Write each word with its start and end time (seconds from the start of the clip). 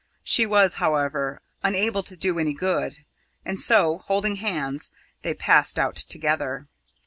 She 0.23 0.47
was, 0.47 0.73
however, 0.81 1.43
unable 1.63 2.01
to 2.01 2.17
do 2.17 2.39
any 2.39 2.53
good, 2.55 3.05
and 3.45 3.59
so, 3.59 3.99
holding 3.99 4.37
hands, 4.37 4.89
they 5.21 5.35
passed 5.35 5.77
out 5.77 5.95
together. 5.95 6.67